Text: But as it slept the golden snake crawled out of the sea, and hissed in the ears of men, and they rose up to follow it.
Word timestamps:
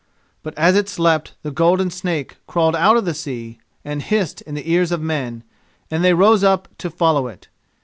But 0.41 0.57
as 0.57 0.75
it 0.75 0.89
slept 0.89 1.33
the 1.43 1.51
golden 1.51 1.91
snake 1.91 2.37
crawled 2.47 2.75
out 2.75 2.97
of 2.97 3.05
the 3.05 3.13
sea, 3.13 3.59
and 3.85 4.01
hissed 4.01 4.41
in 4.41 4.55
the 4.55 4.67
ears 4.71 4.91
of 4.91 4.99
men, 4.99 5.43
and 5.91 6.03
they 6.03 6.15
rose 6.15 6.43
up 6.43 6.67
to 6.79 6.89
follow 6.89 7.27
it. 7.27 7.49